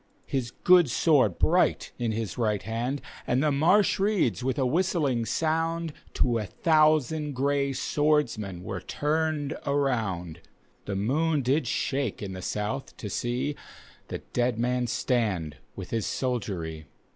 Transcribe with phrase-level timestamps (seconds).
[0.25, 5.25] His good sword bright in his right hand, And the marsh reeds with a whistling
[5.27, 5.93] sound.
[6.15, 10.39] To a thousand gray swordmien were turned around.
[10.85, 13.55] The moon did shake in the soudi to see,
[14.09, 16.87] llie dead man stand with his soldiery.